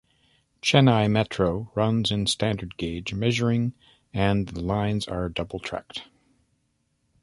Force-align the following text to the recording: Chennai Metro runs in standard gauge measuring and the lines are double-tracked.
Chennai 0.63 1.07
Metro 1.11 1.71
runs 1.75 2.09
in 2.09 2.25
standard 2.25 2.75
gauge 2.75 3.13
measuring 3.13 3.75
and 4.11 4.47
the 4.47 4.61
lines 4.61 5.07
are 5.07 5.29
double-tracked. 5.29 6.05